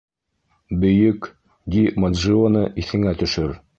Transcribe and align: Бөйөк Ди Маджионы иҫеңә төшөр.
Бөйөк 0.83 1.29
Ди 1.75 1.83
Маджионы 2.05 2.65
иҫеңә 2.85 3.15
төшөр. 3.21 3.55